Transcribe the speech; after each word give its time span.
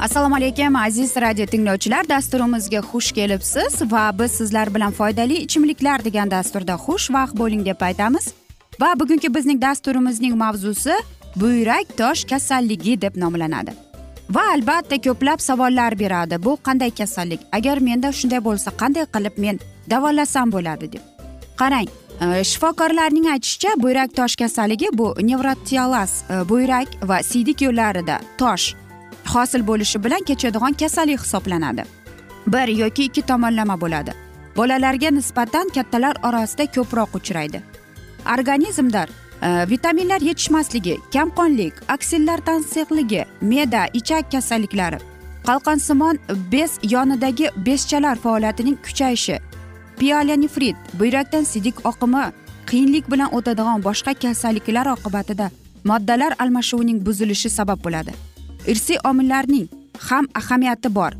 assalomu 0.00 0.36
alaykum 0.36 0.76
aziz 0.76 1.16
radio 1.16 1.46
tinglovchilar. 1.46 2.08
Dasturimizga 2.08 2.78
xush 2.78 3.12
kelibsiz 3.12 3.92
va 3.92 4.10
biz 4.18 4.32
sizlar 4.32 4.74
bilan 4.74 4.92
foydali 4.92 5.34
ichimliklar 5.34 6.04
degan 6.04 6.30
dasturda 6.30 6.72
xushvaqt 6.72 7.36
bo'ling 7.38 7.66
deb 7.66 7.80
aytamiz. 7.80 8.32
Va 8.80 8.94
bugungi 9.00 9.34
bizning 9.34 9.62
dasturimizning 9.62 10.34
mavzusi 10.36 10.94
buyrak 11.36 11.96
tosh 11.96 12.24
kasalligi 12.24 13.00
deb 13.02 13.16
nomlanadi. 13.16 13.72
Va 14.30 14.42
albatta 14.54 14.96
ko'plab 14.96 15.40
savollar 15.40 15.98
beradi. 15.98 16.42
Bu 16.44 16.58
qanday 16.66 16.90
kasallik? 16.90 17.40
Agar 17.52 17.78
menda 17.78 18.12
shunday 18.12 18.44
bo'lsa 18.44 18.70
qanday 18.80 19.06
qilib 19.14 19.38
men 19.38 19.60
davolasam 19.90 20.52
bo'ladi 20.52 20.92
deb. 20.92 21.02
Qarang 21.56 21.88
e, 22.20 22.44
shifokorlarning 22.44 23.26
aytishicha 23.34 23.70
buyrak 23.76 24.16
tosh 24.16 24.36
kasalligi 24.36 24.88
bu 24.92 25.14
nevrotialas 25.22 26.12
e, 26.30 26.48
buyrak 26.48 26.88
va 27.02 27.22
siydik 27.22 27.62
yo'llarida 27.62 28.20
tosh 28.38 28.79
hosil 29.34 29.66
bo'lishi 29.66 30.04
bilan 30.04 30.22
kechadigan 30.28 30.72
kasallik 30.72 31.20
hisoblanadi. 31.20 31.84
Bir 32.46 32.68
yoki 32.68 33.04
ikki 33.04 33.22
tomonlama 33.22 33.80
bo'ladi. 33.80 34.12
Bolalarga 34.56 35.10
nisbatan 35.10 35.68
kattalar 35.74 36.14
orasida 36.22 36.64
ko'proq 36.76 37.10
uchraydi. 37.18 37.62
Organizmda 38.34 39.06
e, 39.42 39.70
vitaminlar 39.70 40.20
yetishmasligi 40.20 40.98
kamqonlik 41.12 41.74
aksillar 41.88 42.38
tansiqligi 42.38 43.24
me'da 43.40 43.86
ichak 43.92 44.32
kasalliklari 44.32 44.98
qalqonsimon 45.48 46.18
bez 46.52 46.78
yonidagi 46.82 47.46
bezchalar 47.66 48.16
faoliyatining 48.16 48.76
kuchayishi 48.86 49.38
pielonefrit 49.98 50.76
buyrakdan 51.00 51.44
sidik 51.44 51.86
oqimi 51.90 52.24
qiyinlik 52.70 53.10
bilan 53.12 53.34
o'tadigan 53.36 53.84
boshqa 53.88 54.14
kasalliklar 54.14 54.86
oqibatida 54.96 55.50
moddalar 55.84 56.32
almashuvining 56.38 57.06
buzilishi 57.06 57.50
sabab 57.50 57.84
bo'ladi. 57.84 58.29
Irsiy 58.66 58.98
omillarning 59.04 59.68
ham 60.08 60.28
ahamiyati 60.34 60.94
bor. 60.94 61.12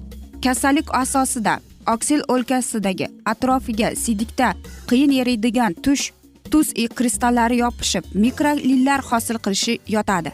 Kasallik 0.45 0.95
asosida 0.95 1.59
oksil 1.87 2.23
o'lkasidagi 2.29 3.09
atrofiga 3.25 3.95
sidikda 3.97 4.55
qiyin 4.89 5.13
eriydigan 5.21 5.75
tush 5.83 6.13
tuz 6.51 6.73
kristallari 6.95 7.57
yopishib 7.59 8.05
mikrolillar 8.15 9.01
hosil 9.01 9.39
qilishi 9.45 9.79
yotadi. 9.89 10.33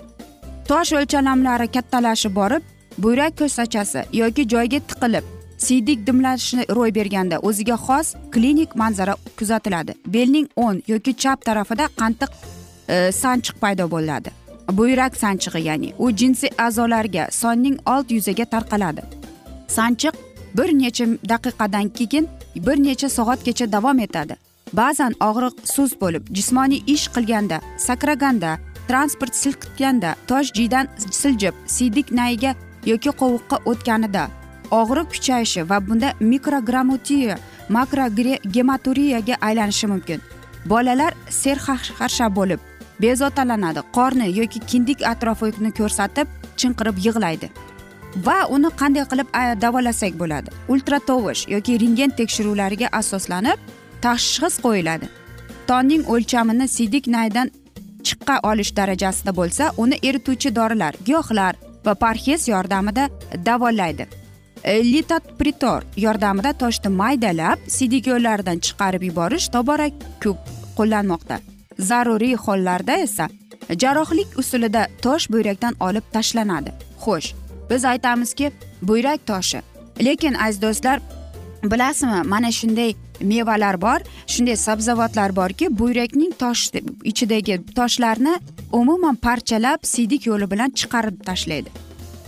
Tosh 0.69 0.93
o'lchamlari 0.93 1.69
kattalashib 1.69 2.35
borib 2.35 2.63
buyrak 2.99 3.39
ko'sachasi 3.39 4.01
yoki 4.13 4.49
joyga 4.49 4.81
tiqilib 4.91 5.25
siydik 5.59 6.07
dimlashi 6.07 6.67
ro'y 6.77 6.95
berganda 6.95 7.39
o'ziga 7.39 7.77
xos 7.87 8.15
klinik 8.33 8.75
manzara 8.75 9.15
kuzatiladi. 9.39 9.93
Belning 10.07 10.49
o'ng 10.57 10.83
yoki 10.89 11.17
chap 11.17 11.45
tarafida 11.45 11.89
qantiq 12.01 12.31
e, 12.89 13.13
sanchiq 13.13 13.57
paydo 13.61 13.91
bo'ladi? 13.91 14.31
Buyrak 14.73 15.17
sanchig'i 15.17 15.63
ya'ni 15.69 15.95
u 15.99 16.11
jinsiy 16.11 16.51
a'zolarga 16.59 17.29
sonning 17.31 17.79
old 17.87 18.11
yuzaga 18.11 18.45
tarqaladi. 18.45 19.03
Sanchiq 19.69 20.15
bir 20.57 20.79
necha 20.79 21.05
daqiqadan 21.29 21.89
keyin 21.89 22.29
bir 22.57 22.77
necha 22.77 23.09
soatgacha 23.09 23.73
davom 23.73 23.99
etadi. 23.99 24.37
Ba'zan 24.73 25.13
og'riq 25.21 25.55
sust 25.65 26.01
bo'lib 26.01 26.23
jismoniy 26.37 26.83
ish 26.87 27.09
qilganda 27.15 27.61
sakraganda 27.79 28.59
transport 28.89 29.35
silkitganda 29.35 30.15
tosh 30.27 30.53
jiydan 30.53 30.89
siljib 31.11 31.55
siydik 31.67 32.13
nayiga 32.13 32.55
yoki 32.87 33.11
qovuqqa 33.21 33.57
o'tganida 33.71 34.25
og'riq 34.71 35.09
kuchayishi 35.15 35.69
va 35.71 35.79
bunda 35.89 36.09
mikrogramutiya 36.21 37.39
makrogematuriyaga 37.69 39.35
aylanishi 39.41 39.87
mumkin. 39.87 40.21
Bolalar 40.71 41.13
serxarsha 41.31 42.27
bo'lib 42.37 42.61
bezovtalanadi 43.03 43.81
qorni 43.97 44.29
yoki 44.41 44.61
kindik 44.71 45.07
atrofini 45.13 45.71
ko'rsatib 45.79 46.27
chinqirib 46.61 46.97
yig'laydi. 47.07 47.51
Va 48.27 48.39
uni 48.57 48.71
qanday 48.81 49.05
qilib 49.11 49.29
davolasak 49.65 50.19
bo'ladi? 50.23 50.51
Ultratovush 50.73 51.49
yoki 51.55 51.79
rentgen 51.83 52.11
tekshiruvlariga 52.21 52.89
asoslanib 53.01 53.59
tashxis 54.05 54.57
qo'yiladi. 54.67 55.07
Tonning 55.69 56.05
o'lchamini 56.15 56.69
sidik 56.77 57.07
naydan 57.17 57.51
chiqqa 58.07 58.37
olish 58.51 58.73
darajasida 58.77 59.33
bo'lsa 59.41 59.73
uni 59.83 59.97
erituvchi 60.09 60.55
dorilar 60.59 60.95
giyohlar 61.07 61.55
va 61.87 61.95
parhez 61.95 62.49
yordamida 62.49 63.09
davolaydi. 63.49 64.07
E, 64.65 64.75
yordamida 65.97 66.53
toshni 66.63 66.91
maydalab 67.03 67.59
sidik 67.69 68.07
yo'llaridan 68.13 68.59
chiqarib 68.67 69.03
yuborish 69.09 69.49
tobora 69.49 69.91
ko'p 70.25 70.39
qo'llanmoqda. 70.79 71.56
Zaruriy 71.79 72.35
hollarda 72.35 72.97
esa 72.97 73.29
jarrohlik 73.79 74.39
usulida 74.39 74.87
tosh 75.03 75.31
buyrakdan 75.31 75.75
olib 75.81 76.03
tashlanadi. 76.13 76.73
Xo'sh 77.01 77.35
biz 77.71 77.85
aytamizki 77.85 78.53
buyrak 78.83 79.27
toshi. 79.27 79.63
Lekin 80.05 80.35
aziz 80.35 80.63
do'stlar 80.63 81.01
bilasizmi 81.65 82.23
mana 82.25 82.53
shunday 82.53 82.95
mevalar 83.21 83.81
bor 83.81 84.01
shunday 84.27 84.57
sabzavotlar 84.57 85.37
borki 85.37 85.79
buyrakning 85.79 86.33
tosh 86.39 86.71
ichidagi 87.05 87.61
toshlarni 87.75 88.39
umuman 88.73 89.15
parchalab 89.15 89.79
siydik 89.83 90.27
yo'li 90.27 90.51
bilan 90.51 90.71
chiqarib 90.71 91.25
tashlaydi. 91.25 91.71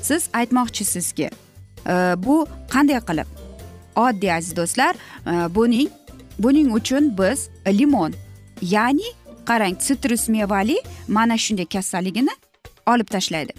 Siz 0.03 0.29
aytmoqchisizki 0.33 1.31
e, 1.87 1.95
bu 2.17 2.47
qanday 2.73 3.01
qilib? 3.09 3.27
Oddiy 3.97 4.33
aziz 4.33 4.57
do'stlar 4.57 4.95
e, 4.95 5.55
buning 5.55 5.89
buning 6.39 6.73
uchun 6.73 7.19
biz 7.19 7.49
limon 7.67 8.13
ya'ni 8.63 9.09
qarang 9.51 9.77
sitrus 9.87 10.29
mevali 10.35 10.77
mana 11.17 11.37
shunday 11.45 11.67
kasalligini 11.75 12.35
olib 12.93 13.09
tashlaydi. 13.15 13.53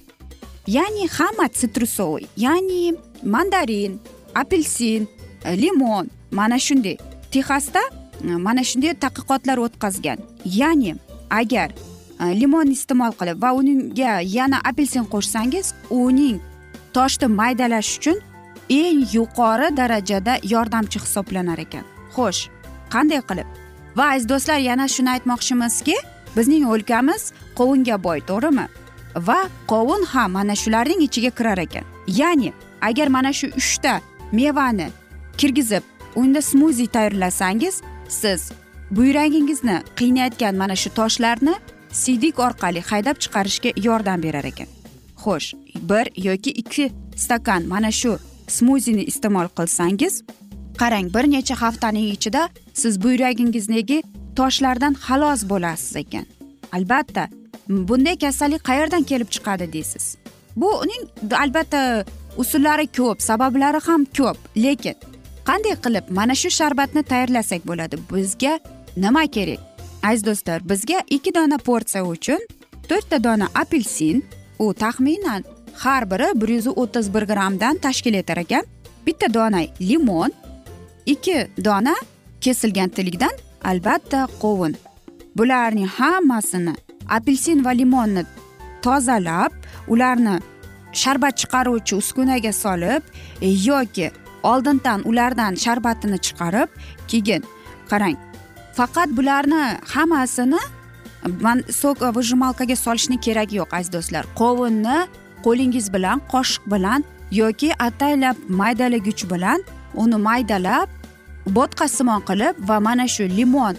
Ya'ni 0.68 1.08
hamma 1.18 1.46
sitrusovoy 1.62 2.24
ya'ni 2.38 2.94
mandarin 3.24 3.94
apelsin 4.36 5.08
e, 5.46 5.62
limon 5.62 6.10
mana 6.32 6.60
shunday. 6.60 6.98
Texasda 7.32 7.82
e, 8.24 8.36
mana 8.46 8.64
shunday 8.64 8.94
tadqiqotlar 9.04 9.58
o'tkazgan. 9.66 10.20
Ya'ni 10.46 10.96
agar 11.30 11.70
e, 12.22 12.24
limon 12.42 12.68
iste'mol 12.78 13.14
qilib 13.20 13.42
va 13.42 13.54
unga 13.60 14.14
yana 14.38 14.58
apelsin 14.72 15.06
qo'shsangiz 15.14 15.74
uning 15.90 16.38
toshni 16.94 17.28
maydalash 17.40 17.92
uchun 17.98 18.18
eng 18.82 19.00
yuqori 19.16 19.68
darajada 19.80 20.34
yordamchi 20.54 21.00
hisoblanar 21.06 21.60
ekan. 21.66 21.86
Xo'sh 22.16 22.42
qanday 22.94 23.22
qilib? 23.30 23.59
Va 24.00 24.06
aziz 24.14 24.30
do'stlar 24.32 24.60
yana 24.70 24.88
shuni 24.96 25.10
aytmoqchimizki 25.16 25.96
bizning 26.38 26.64
o'lkamiz 26.74 27.22
qovunga 27.60 27.98
boy 28.04 28.20
to'g'rimi? 28.30 28.66
Va 29.28 29.40
qovun 29.72 30.04
ham 30.14 30.32
mana 30.38 30.56
shularning 30.62 31.02
ichiga 31.08 31.32
kirar 31.38 31.60
ekan. 31.66 31.86
Ya'ni 32.20 32.54
agar 32.90 33.08
mana 33.16 33.32
shu 33.40 33.48
uchta 33.62 33.94
mevani 34.32 34.88
kirgizib 35.40 35.84
unda 36.16 36.42
smuzi 36.42 36.88
tayyorlasangiz 36.96 37.76
siz 38.22 38.42
buyragingizni 38.92 39.78
qiynayotgan 40.00 40.56
mana 40.62 40.76
shu 40.82 40.90
toshlarni 41.00 41.56
siydik 42.02 42.40
orqali 42.46 42.82
haydab 42.90 43.16
chiqarishga 43.24 43.70
yordam 43.88 44.24
berar 44.24 44.46
ekan. 44.52 44.68
Xo'sh 45.24 45.50
bir 45.90 46.06
yoki 46.28 46.52
ikki 46.62 46.86
stakan 47.24 47.62
mana 47.74 47.92
shu 47.92 48.12
smuzini 48.48 49.04
iste'mol 49.12 49.48
qilsangiz 49.58 50.14
qarang 50.82 51.08
bir 51.16 51.26
necha 51.32 51.56
haftaning 51.62 52.08
ichida 52.16 52.50
siz 52.74 52.94
buyragingizdagi 53.04 53.98
toshlardan 54.36 54.94
xalos 55.06 55.42
bo'lasiz 55.52 55.96
ekan. 56.04 56.26
Albatta 56.76 57.24
bunday 57.70 58.16
kasallik 58.24 58.64
qayerdan 58.70 59.04
kelib 59.04 59.30
chiqadi 59.36 59.74
deysiz? 59.74 60.06
Bu 60.56 60.70
uning 60.84 61.04
albatta 61.44 62.06
usullari 62.38 62.88
ko'p 62.98 63.22
sabablari 63.30 63.80
ham 63.88 64.06
ko'p 64.18 64.38
lekin 64.66 64.96
qanday 65.50 65.76
qilib 65.86 66.06
mana 66.18 66.36
shu 66.42 66.50
sharbatni 66.60 67.04
tayyorlasak 67.12 67.62
bo'ladi? 67.70 67.96
Bizga 68.12 68.54
nima 69.04 69.24
kerak? 69.36 69.60
Aziz 70.04 70.26
do'stlar 70.26 70.60
bizga 70.72 71.00
ikki 71.16 71.32
dona 71.36 71.58
porsiya 71.68 72.04
uchun 72.16 72.42
to'rtta 72.90 73.24
dona 73.24 73.48
apelsin 73.62 74.18
u 74.60 74.74
taxminan 74.74 75.42
har 75.84 76.04
biri 76.12 76.28
bir 76.42 76.50
yuz 76.58 76.68
o'ttiz 76.68 77.14
bir 77.14 77.24
grammdan 77.32 77.76
tashkil 77.86 78.14
etar 78.14 78.38
ekan. 78.38 78.64
Bitta 79.06 79.34
dona 79.34 79.62
limon 79.82 80.32
ikki 81.06 81.48
dona 81.66 81.96
kesilgan 82.42 82.90
tilikdan 82.90 83.36
albatta 83.64 84.28
qovun. 84.42 84.76
Bularning 85.38 85.88
hammasini 85.88 86.76
apelsin 87.10 87.66
va 87.66 87.72
limonni 87.72 88.24
tozalab 88.82 89.52
ularni 89.88 90.40
sharbat 90.94 91.38
chiqaruvchi 91.42 91.96
uskunaga 91.96 92.54
solib 92.54 93.04
e, 93.42 93.48
yoki 93.48 94.12
oldindan 94.44 95.02
ulardan 95.10 95.54
sharbatini 95.56 96.18
chiqarib 96.26 96.70
keyin 97.08 97.44
qarang 97.90 98.18
faqat 98.78 99.10
bularni 99.18 99.64
hammasini 99.94 100.62
man 101.42 101.64
sok 101.82 102.00
выжималкаga 102.18 102.76
solishni 102.76 103.18
keragi 103.26 103.56
yo'q 103.60 103.72
aziz 103.78 103.92
do'stlar. 103.96 104.24
Qovunni 104.40 104.98
qo'lingiz 105.46 105.86
bilan 105.94 106.18
qoshiq 106.34 106.64
bilan 106.74 107.04
yoki 107.32 107.70
ataylab 107.88 108.38
maydalagich 108.62 109.24
bilan 109.32 109.60
uni 109.94 110.18
maydalab 110.28 110.90
bo'tqasimon 111.58 112.22
qilib 112.30 112.56
va 112.70 112.80
mana 112.80 113.08
shu 113.08 113.24
limon 113.38 113.76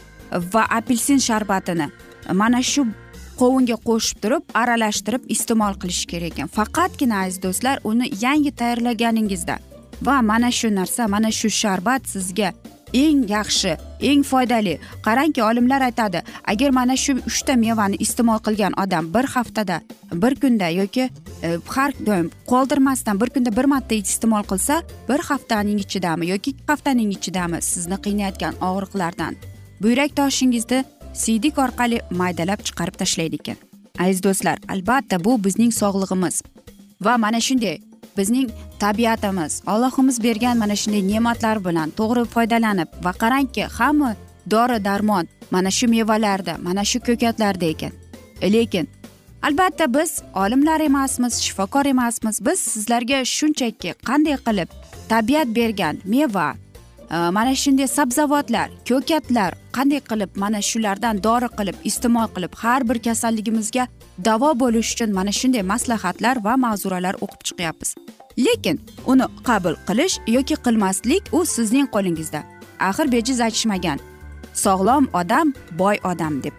va 0.53 0.63
apelsin 0.79 1.19
sharbatini 1.29 1.91
mana 2.43 2.63
shu 2.63 2.87
qovunga 3.41 3.77
qo'shib 3.89 4.23
turib 4.23 4.43
aralashtirib 4.63 5.23
iste'mol 5.35 5.75
qilish 5.83 6.05
kerak 6.11 6.33
ekan. 6.33 6.49
Faqatgina 6.57 7.23
aziz 7.25 7.43
do'stlar 7.43 7.77
uni 7.91 8.07
yangi 8.25 8.53
tayyorlaganingizda 8.61 9.57
va 10.07 10.23
mana 10.23 10.51
shu 10.59 10.69
narsa 10.81 11.09
mana 11.15 11.31
shu 11.39 11.49
sharbat 11.63 12.09
sizga 12.15 12.53
eng 12.93 13.29
yaxshi 13.29 13.77
eng 14.01 14.23
foydali. 14.23 14.79
Qarangki 15.03 15.43
olimlar 15.43 15.81
aytadi 15.81 16.23
agar 16.45 16.71
mana 16.71 16.97
shu 16.97 17.13
uchta 17.31 17.57
mevani 17.57 17.97
iste'mol 18.05 18.39
qilgan 18.47 18.73
odam 18.83 19.15
bir 19.15 19.25
haftada 19.25 19.81
bir 20.13 20.35
kunda 20.41 20.69
yoki 20.69 21.11
e, 21.43 21.59
har 21.67 21.93
doim 22.07 22.31
qoldirmasdan 22.47 23.21
bir 23.21 23.31
kunda 23.35 23.57
bir 23.57 23.65
marta 23.65 23.95
iste'mol 23.95 24.45
qilsa 24.53 24.83
bir 25.09 25.21
haftaning 25.31 25.81
ichidami 25.81 26.31
yoki 26.33 26.51
ikki 26.51 26.65
haftaning 26.67 27.11
ichidami 27.13 27.63
sizni 27.63 27.97
qiynayotgan 28.05 28.55
og'riqlardan 28.69 29.37
buyrak 29.83 30.17
toshingizni 30.17 30.85
siydik 31.15 31.59
orqali 31.59 32.01
maydalab 32.11 32.61
chiqarib 32.67 32.97
tashlaydi 33.03 33.37
ekan. 33.43 33.57
Aziz 33.99 34.23
do'stlar 34.23 34.59
albatta 34.69 35.25
bu 35.25 35.45
bizning 35.45 35.73
sog'lig'imiz. 35.73 36.43
Va 37.05 37.19
mana 37.19 37.41
shunday 37.41 37.90
bizning 38.21 38.49
tabiatimiz. 38.79 39.63
Allohimiz 39.67 40.23
bergan 40.23 40.57
mana 40.63 40.77
shunday 40.83 41.03
ne'matlar 41.13 41.57
bilan 41.67 41.89
to'g'ri 41.99 42.25
foydalanib 42.35 42.89
va 43.05 43.13
qarangki 43.23 43.65
hamma 43.79 44.11
dori 44.53 44.79
darmon 44.85 45.27
mana 45.51 45.71
shu 45.71 45.87
mevalarda 45.95 46.55
mana 46.67 46.85
shu 46.91 46.99
ko'katlarda 47.09 47.67
ekan. 47.75 47.93
Lekin 48.55 48.87
albatta 49.47 49.95
biz 49.95 50.13
olimlar 50.35 50.81
emasmiz 50.81 51.35
shifokor 51.47 51.87
emasmiz. 51.95 52.37
Biz 52.47 52.59
sizlarga 52.73 53.19
shunchaki 53.37 53.91
qanday 54.09 54.37
qilib 54.47 54.69
tabiat 55.09 55.49
bergan 55.59 55.95
meva 56.05 56.49
Э, 57.11 57.31
mana 57.31 57.55
shunday 57.63 57.89
sabzavotlar 57.89 58.69
ko'katlar 58.89 59.53
qanday 59.77 60.01
qilib 60.11 60.31
mana 60.43 60.61
shulardan 60.71 61.17
dori 61.27 61.49
qilib 61.59 61.77
iste'mol 61.91 62.29
qilib 62.35 62.53
har 62.63 62.81
bir 62.89 62.99
kasalligimizga 63.07 63.85
davo 64.27 64.51
bo'lish 64.63 64.91
uchun 64.95 65.11
mana 65.19 65.33
shunday 65.41 65.65
maslahatlar 65.73 66.37
va 66.45 66.55
mavzuralar 66.65 67.15
o'qib 67.25 67.41
chiqyapmiz. 67.49 67.91
Lekin 68.47 68.77
uni 69.13 69.27
qabul 69.49 69.75
qilish 69.89 70.15
yoki 70.37 70.57
qilmaslik 70.67 71.23
u 71.37 71.41
sizning 71.55 71.89
qo'lingizda. 71.95 72.41
Axir 72.89 73.07
bejiz 73.15 73.41
aytishmagan 73.47 73.99
sog'lom 74.65 75.05
odam 75.21 75.49
boy 75.81 75.97
odam 76.11 76.35
deb. 76.45 76.55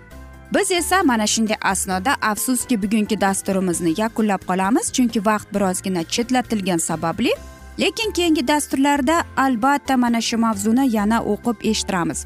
Biz 0.56 0.72
esa 0.72 0.98
mana 1.04 1.28
shunday 1.34 1.58
asnoda 1.72 2.14
afsuski 2.32 2.76
bugungi 2.84 3.22
dasturimizni 3.26 3.92
yakunlab 4.02 4.42
qolamiz 4.50 4.86
chunki 4.96 5.20
vaqt 5.30 5.48
birozgina 5.56 6.04
chetlatilgani 6.14 6.84
sababli 6.90 7.34
lekin 7.82 8.12
keyingi 8.12 8.48
dasturlarda 8.48 9.24
albatta 9.38 9.98
mana 9.98 10.22
shu 10.22 10.38
mavzuni 10.38 10.86
yana 10.96 11.18
o'qib 11.34 11.58
eshittiramiz. 11.72 12.26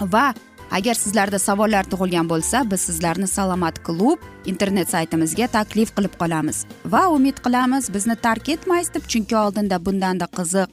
Va 0.00 0.34
agar 0.78 0.94
sizlarda 0.94 1.38
savollar 1.38 1.84
tug'ilgan 1.92 2.28
bo'lsa 2.32 2.70
biz 2.70 2.80
sizlarni 2.88 3.26
salomat 3.26 3.82
klub 3.86 4.18
internet 4.52 4.90
saytimizga 4.94 5.46
taklif 5.56 5.96
qilib 5.96 6.14
qolamiz. 6.22 6.64
Va 6.94 7.02
umid 7.16 7.42
qilamiz 7.44 7.90
bizni 7.94 8.16
tark 8.26 8.48
etmaysiz 8.54 8.94
deb 8.94 9.04
chunki 9.12 9.36
oldinda 9.44 9.84
bundanda 9.86 10.26
qiziq 10.38 10.68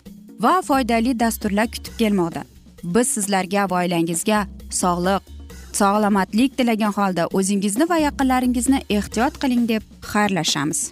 va 0.46 0.62
foydali 0.70 1.20
dasturlar 1.20 1.68
kutib 1.76 2.00
kelmoqda. 2.02 2.44
Biz 2.84 3.08
sizlarga 3.16 3.68
va 3.72 3.84
oilangizga 3.84 4.40
sog'lik 4.82 5.36
salomatlik 5.80 6.58
tilagan 6.58 6.94
holda 7.00 7.28
o'zingizni 7.38 7.90
va 7.90 7.98
yaqinlaringizni 8.08 8.80
ehtiyot 8.98 9.40
qiling 9.44 9.68
deb 9.74 9.84
xayrlashamiz. 10.12 10.92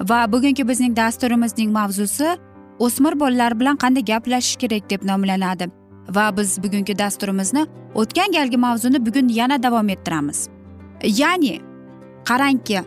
Va 0.00 0.32
bugungi 0.32 0.68
bizning 0.68 0.96
dasturimizning 0.96 1.72
mavzusi 1.72 2.36
o'smir 2.78 3.20
bolalar 3.20 3.60
bilan 3.60 3.76
qanday 3.76 4.04
gaplashish 4.04 4.56
kerak 4.56 4.90
deb 4.90 5.04
nomlanadi. 5.04 5.70
Va 6.08 6.36
biz 6.36 6.62
bugungi 6.62 6.98
dasturimizni 6.98 7.66
o'tgan 7.94 8.32
galgi 8.32 8.56
mavzuni 8.56 9.06
bugun 9.06 9.28
yana 9.28 9.62
davom 9.62 9.88
ettiramiz. 9.88 10.48
Ya'ni 11.02 11.60
qarangki 12.24 12.76
e, 12.76 12.84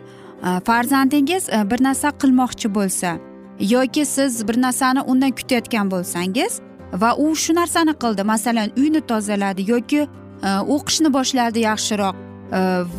farzandingiz 0.64 1.48
e, 1.48 1.70
bir 1.70 1.82
narsa 1.82 2.08
qilmoqchi 2.08 2.74
bo'lsa 2.74 3.18
yoki 3.60 4.06
siz 4.06 4.48
bir 4.48 4.62
narsani 4.62 5.00
undan 5.00 5.30
kutayotgan 5.30 5.90
bo'lsangiz 5.90 6.60
va 6.92 7.14
u 7.16 7.36
shu 7.36 7.54
narsani 7.54 7.94
qildi 8.02 8.22
masalan 8.22 8.68
uyni 8.76 9.00
tozaladi 9.00 9.70
yoki 9.70 10.00
e, 10.46 10.48
o'qishni 10.74 11.12
boshladi 11.12 11.58
yaxshiroq 11.70 12.14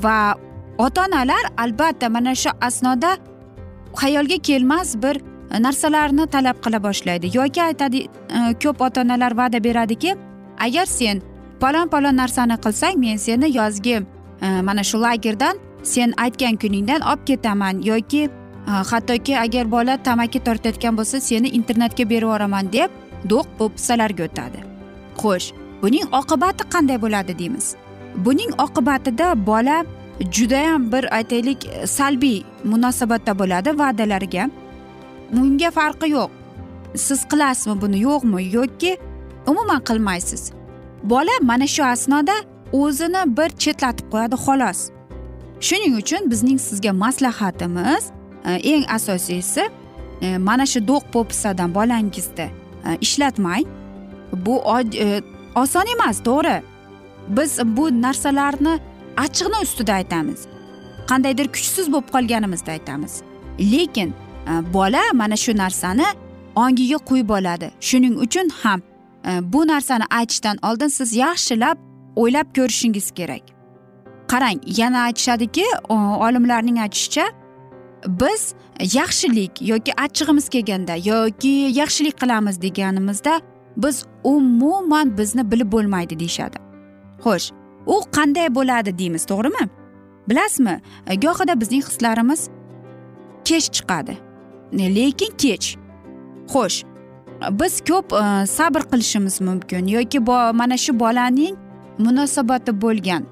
va 0.04 0.36
ota 0.78 1.06
onalar 1.06 1.44
albatta 1.58 2.10
mana 2.10 2.36
shu 2.36 2.50
asnoda 2.62 3.18
xayolga 3.96 4.38
kelmas 4.38 4.96
bir 4.96 5.16
e, 5.52 5.62
narsalarni 5.62 6.28
talab 6.28 6.58
qila 6.64 6.84
boshlaydi. 6.84 7.38
Yoki 7.38 7.64
aytadi 7.64 7.98
e, 7.98 8.08
ko'p 8.64 8.82
ota 8.82 9.02
onalar 9.02 9.32
va'da 9.38 9.64
beradiki 9.64 10.16
agar 10.60 10.86
sen 10.86 11.22
palon 11.60 11.88
palon 11.88 12.16
narsani 12.18 12.58
qilsang 12.66 12.98
men 12.98 13.18
seni 13.18 13.58
yozgi 13.58 13.96
e, 14.42 14.62
mana 14.62 14.84
shu 14.84 15.02
lagerdan 15.02 15.58
sen 15.84 16.14
aytgan 16.18 16.58
kuningdan 16.58 17.02
olib 17.02 17.26
ketaman. 17.26 17.82
Yoki 17.82 18.30
hattoki 18.66 19.38
agar 19.38 19.72
bola 19.72 19.98
tamaki 19.98 20.40
tortayotgan 20.40 20.98
bo'lsa 20.98 21.20
seni 21.20 21.50
internatga 21.50 22.10
berib 22.10 22.28
yuboraman 22.28 22.74
deb 22.74 22.90
do'q 23.30 23.48
po'pisalarga 23.58 24.24
o'tadi. 24.30 24.60
Xo'sh 25.22 25.48
buning 25.82 26.06
oqibati 26.20 26.64
qanday 26.74 27.02
bo'ladi 27.02 27.38
deymiz? 27.40 27.76
Buning 28.26 28.52
oqibatida 28.66 29.46
bola 29.46 29.84
judayam 30.32 30.92
bir 30.92 31.14
aytaylik 31.16 31.66
e, 31.66 31.88
salbiy 31.88 32.44
munosabatda 32.64 33.40
bo'ladi 33.40 33.80
va'dalarga. 33.80 34.50
Bunga 35.32 35.72
farqi 35.72 36.10
yo'q. 36.10 36.30
Siz 36.96 37.26
qilasizmi 37.32 37.82
buni 37.82 38.00
yo'qmi? 38.00 38.44
Yoki 38.56 38.98
umuman 39.48 39.82
qilmaysiz. 39.84 40.52
Bola 41.04 41.36
mana 41.42 41.68
shu 41.68 41.84
asnoda 41.84 42.36
o'zini 42.72 43.38
bir 43.38 43.50
chetlatib 43.50 44.08
qo'yadi 44.14 44.36
xolos. 44.46 44.80
Shuning 45.60 45.94
uchun 46.02 46.32
bizning 46.32 46.60
sizga 46.60 46.94
maslahatimiz 46.94 48.04
e, 48.46 48.52
eng 48.54 48.86
asosiysi 48.98 49.70
e, 50.22 50.38
mana 50.38 50.66
shu 50.66 50.88
do'q 50.88 51.04
po'pisadan 51.14 51.76
bolangizni 51.76 52.48
ishlatmang. 53.02 53.66
Bu 54.46 54.56
oson 55.56 55.86
emas 55.96 56.18
to'g'ri. 56.28 56.62
Biz 57.28 57.60
bu 57.64 58.02
narsalarni 58.02 58.80
achchiqni 59.18 59.62
ustida 59.62 59.94
aytamiz. 59.94 60.40
Qandaydir 61.10 61.48
kuchsiz 61.48 61.92
bo'lib 61.94 62.10
qolganimizda 62.16 62.72
aytamiz. 62.72 63.22
Lekin 63.60 64.10
e, 64.48 64.74
bola 64.74 65.02
mana 65.14 65.36
shu 65.36 65.58
narsani 65.58 66.06
ongiga 66.56 66.98
qo'yib 67.10 67.30
oladi. 67.30 67.72
Shuning 67.80 68.16
uchun 68.26 68.50
ham 68.64 68.82
e, 69.26 69.54
bu 69.54 69.68
narsani 69.68 70.04
aytishdan 70.10 70.58
oldin 70.64 70.88
siz 70.88 71.16
yaxshilab 71.16 71.78
o'ylab 72.16 72.48
ko'rishingiz 72.56 73.12
kerak. 73.12 73.44
Qarang 74.28 74.60
yana 74.66 75.00
aytishadiki 75.08 75.66
olimlarning 76.26 76.78
aytishicha 76.80 77.26
biz 78.08 78.54
yaxshilik 78.94 79.62
yoki 79.62 79.92
achchig'imiz 80.04 80.50
kelganda 80.50 80.96
yoki 80.96 81.48
yaxshilik 81.80 82.16
qilamiz 82.22 82.62
deganimizda 82.62 83.42
biz 83.78 84.06
umuman 84.24 85.18
bizni 85.18 85.52
bilib 85.52 85.72
bo'lmaydi 85.72 86.20
deyishadi. 86.20 86.58
Xo'sh 87.24 87.61
u 87.86 88.02
qanday 88.16 88.48
bo'ladi 88.56 88.98
deymiz 88.98 89.26
to'g'rimi? 89.26 89.70
Bilasizmi 90.30 90.82
gohida 91.24 91.62
bizning 91.62 91.84
hislarimiz 91.84 92.50
kech 93.46 93.68
chiqadi. 93.76 94.18
Lekin 94.74 95.32
kech. 95.38 95.76
Xo'sh 96.54 96.84
biz 97.60 97.82
ko'p 97.90 98.14
e, 98.14 98.46
sabr 98.48 98.82
qilishimiz 98.92 99.42
mumkin 99.42 99.88
yoki 99.88 100.20
mana 100.54 100.78
shu 100.78 101.00
bolaning 101.00 101.56
munosabati 101.98 102.82
bo'lgan 102.82 103.24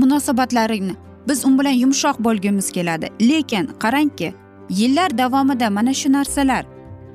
munosabatlarini 0.00 0.94
biz 1.28 1.44
u 1.46 1.58
bilan 1.58 1.76
yumshoq 1.82 2.16
bo'lgimiz 2.18 2.70
keladi. 2.70 3.06
Lekin 3.20 3.66
qarangki 3.82 4.34
yillar 4.68 5.18
davomida 5.18 5.70
mana 5.70 5.94
shu 5.94 6.12
narsalar 6.12 6.64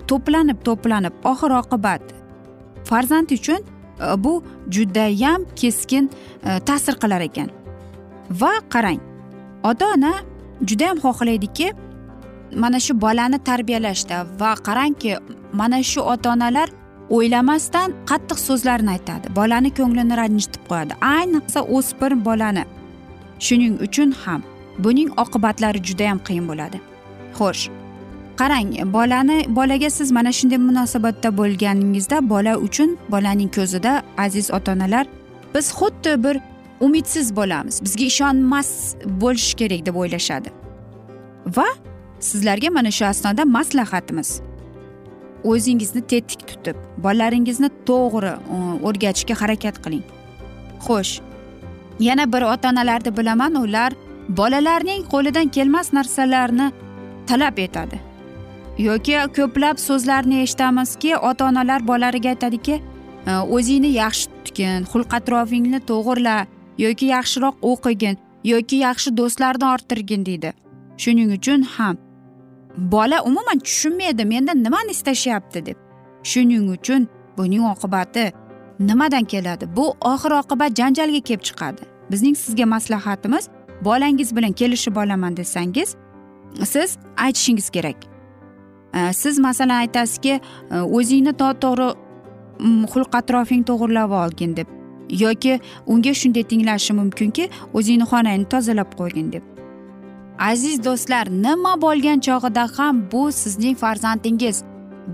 to'planib 0.08 0.58
to'planib 0.68 1.13
oxir 1.32 1.51
oqibat 1.62 2.01
farzand 2.90 3.30
uchun 3.38 3.62
Э, 4.01 4.24
bu 4.24 4.43
judayam 4.70 5.46
keskin 5.55 6.10
e, 6.46 6.60
ta'sir 6.60 6.93
qilar 6.93 7.22
ekan. 7.22 7.50
Va 8.31 8.51
qarang 8.70 9.00
ota 9.63 9.86
ona 9.96 10.13
judayam 10.65 10.98
xohlaydiki 10.98 11.74
mana 12.55 12.79
shu 12.79 13.01
bolani 13.01 13.39
tarbiyalashda 13.50 14.25
va 14.39 14.53
qarangki 14.67 15.17
mana 15.53 15.84
shu 15.84 16.01
ota 16.01 16.29
onalar 16.34 16.70
o'ylamasdan 17.10 17.89
qattiq 18.10 18.39
so'zlarni 18.48 18.89
aytadi. 18.96 19.36
Bolani 19.36 19.70
ko'nglini 19.79 20.17
ranjitib 20.22 20.63
qo'yadi. 20.70 20.93
Ayniqsa 21.17 21.60
o'smir 21.77 22.25
bolani. 22.25 22.63
Shuning 23.46 23.75
uchun 23.86 24.10
ham 24.24 24.41
buning 24.79 25.10
oqibatlari 25.24 25.79
judayam 25.89 26.20
qiyin 26.27 26.46
bo'ladi. 26.51 26.77
Xo'sh. 27.38 27.80
Qarang 28.41 28.93
bolani 28.93 29.38
bolaga 29.55 29.89
siz 29.89 30.12
mana 30.12 30.31
shunday 30.38 30.60
munosabatda 30.69 31.29
bo'lganingizda 31.39 32.17
bola 32.33 32.53
uchun 32.67 32.89
bolaning 33.13 33.50
ko'zida 33.57 33.91
aziz 34.25 34.48
ota 34.57 34.71
onalar 34.75 35.05
biz 35.55 35.65
xuddi 35.79 36.12
bir 36.24 36.36
umidsiz 36.86 37.36
bo'lamiz 37.36 37.75
bizga 37.86 38.05
ishonmas 38.12 38.69
bo'lishi 39.21 39.53
kerak 39.62 39.81
deb 39.88 39.95
o'ylashadi. 40.01 40.50
Va 41.57 41.67
sizlarga 42.19 42.69
mana 42.77 42.91
shu 42.98 43.05
asnoda 43.05 43.45
maslahatimiz. 43.57 44.29
O'zingizni 45.51 46.01
tetik 46.12 46.41
tutib 46.50 46.77
bolalaringizni 47.05 47.69
to'g'ri 47.89 48.33
o'rgatishga 48.88 49.36
harakat 49.41 49.75
qiling. 49.83 50.05
Xo'sh 50.86 51.13
yana 52.07 52.25
bir 52.33 52.41
ota 52.53 52.69
onalarni 52.74 53.17
bilaman 53.17 53.55
ular 53.65 53.91
bolalarning 54.39 55.01
qo'lidan 55.13 55.48
kelmas 55.55 55.88
narsalarni 55.98 56.67
talab 57.27 57.57
etadi. 57.67 58.11
Yoki 58.78 59.16
ko'plab 59.36 59.78
so'zlarni 59.78 60.42
eshitamizki 60.42 61.18
ota 61.18 61.46
onalar 61.46 61.88
bolalariga 61.88 62.30
aytadiki 62.30 62.82
e, 63.28 63.32
o'zingni 63.56 63.88
yaxshi 63.88 64.30
tutgin 64.32 64.84
xulq 64.92 65.13
atrofingni 65.13 65.80
to'g'irla 65.92 66.46
yoki 66.78 67.06
yaxshiroq 67.06 67.56
o'qigin 67.62 68.18
yoki 68.44 68.75
yaxshi 68.75 69.18
do'stlarni 69.18 69.66
orttirgin 69.74 70.25
deydi. 70.25 70.54
Shuning 70.98 71.32
uchun 71.38 71.62
ham 71.62 71.98
bola 72.78 73.24
umuman 73.24 73.60
tushunmaydi 73.60 74.25
mendan 74.25 74.63
nimani 74.63 74.92
istashyapti 74.92 75.66
deb. 75.66 75.78
Shuning 76.24 76.70
uchun 76.75 77.08
buning 77.38 77.63
oqibati 77.74 78.32
nimadan 78.80 79.24
keladi? 79.24 79.66
Bu 79.75 79.94
oxir 80.01 80.32
oqibat 80.32 80.78
janjalga 80.78 81.22
kelib 81.22 81.44
chiqadi. 81.50 81.82
Bizning 82.12 82.36
sizga 82.36 82.66
maslahatimiz 82.66 83.50
bolangiz 83.82 84.36
bilan 84.36 84.51
kelishib 84.51 84.96
olaman 84.96 85.38
desangiz 85.38 85.96
siz 86.63 86.98
aytishingiz 87.18 87.70
kerak. 87.70 88.11
Э, 88.93 89.13
siz 89.13 89.39
masalan 89.39 89.75
aytasizki 89.75 90.33
e, 90.71 90.79
o'zingni 90.79 91.31
noto'g'ri 91.31 91.88
xulq 92.93 93.15
atrofing 93.19 93.63
to'g'irlab 93.69 94.12
olgin 94.24 94.55
deb 94.57 94.67
yoki 95.24 95.60
unga 95.88 96.13
shunday 96.21 96.43
tinglashi 96.51 96.93
mumkinki 96.93 97.50
o'zingni 97.74 98.05
xonangni 98.12 98.50
tozalab 98.53 98.91
qo'ygin 99.00 99.31
deb. 99.36 99.43
Aziz 100.39 100.83
do'stlar 100.88 101.31
nima 101.45 101.74
bo'lgan 101.86 102.19
chog'ida 102.27 102.67
ham 102.77 103.01
bu 103.12 103.31
sizning 103.31 103.75
farzandingiz? 103.83 104.63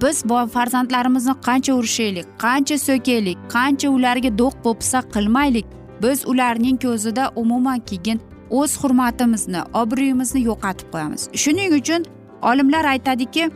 Biz 0.01 0.23
farzandlarimizni 0.55 1.33
qancha 1.47 1.73
urishaylik 1.79 2.25
qancha 2.45 2.77
so'kaylik 2.87 3.37
qancha 3.55 3.87
ularga 3.89 4.31
do'q 4.41 4.53
po'pisa 4.63 4.99
qilmaylik. 5.13 5.65
Biz 6.01 6.25
ularning 6.31 6.77
ko'zida 6.85 7.31
umuman 7.35 7.79
keyin 7.89 8.17
o'z 8.49 8.71
hurmatimizni 8.81 9.61
obro'yimizni 9.81 10.41
yo'qotib 10.49 10.87
qo'yamiz. 10.93 11.21
Shuning 11.43 11.71
uchun 11.79 12.01
olimlar 12.41 12.85
aytadiki 12.85 13.49